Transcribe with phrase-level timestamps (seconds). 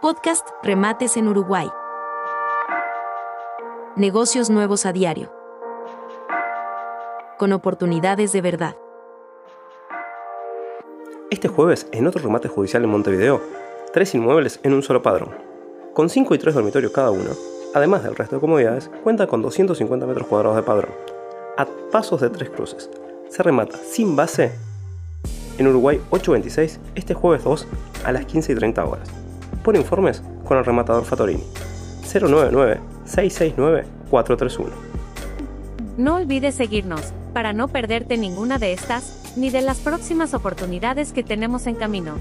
[0.00, 1.68] Podcast Remates en Uruguay.
[3.96, 5.32] Negocios nuevos a diario.
[7.36, 8.76] Con oportunidades de verdad.
[11.30, 13.42] Este jueves, en otro remate judicial en Montevideo,
[13.92, 15.30] tres inmuebles en un solo padrón.
[15.94, 17.30] Con 5 y 3 dormitorios cada uno,
[17.74, 20.92] además del resto de comodidades, cuenta con 250 metros cuadrados de padrón.
[21.56, 22.88] A pasos de tres cruces.
[23.30, 24.52] Se remata sin base
[25.58, 27.66] en Uruguay 826 este jueves 2
[28.04, 29.27] a las 15 y 30 horas.
[29.62, 31.44] Por informes con el rematador Fatorini.
[32.04, 34.68] 099-669-431.
[35.96, 41.22] No olvides seguirnos, para no perderte ninguna de estas, ni de las próximas oportunidades que
[41.22, 42.14] tenemos en camino.